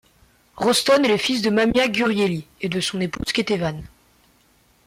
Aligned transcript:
Rostom 0.57 1.05
est 1.05 1.09
le 1.09 1.17
fils 1.17 1.43
de 1.43 1.51
Mamia 1.51 1.87
Gurieli 1.87 2.47
et 2.61 2.69
de 2.69 2.81
son 2.81 2.99
épouse 3.01 3.31
Ketevan. 3.33 3.83